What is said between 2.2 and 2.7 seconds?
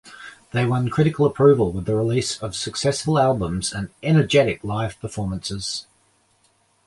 of